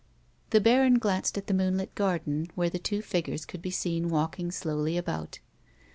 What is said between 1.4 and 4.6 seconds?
the moonlit garden, where the two figures could be seen walking